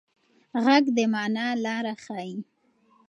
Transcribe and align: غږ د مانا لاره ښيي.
غږ 0.63 0.85
د 0.95 0.97
مانا 1.13 1.47
لاره 1.63 1.93
ښيي. 2.03 2.33